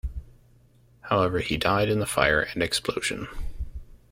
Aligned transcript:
However, 1.01 1.41
he 1.41 1.57
died 1.57 1.87
in 1.87 1.99
the 1.99 2.07
fire 2.07 2.41
and 2.41 2.63
explosion. 2.63 3.27